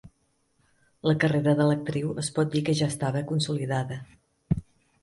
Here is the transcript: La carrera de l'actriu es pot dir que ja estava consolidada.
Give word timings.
La 1.09 1.15
carrera 1.25 1.53
de 1.59 1.67
l'actriu 1.73 2.17
es 2.25 2.33
pot 2.39 2.53
dir 2.57 2.65
que 2.71 2.77
ja 2.81 2.89
estava 2.95 3.23
consolidada. 3.35 4.01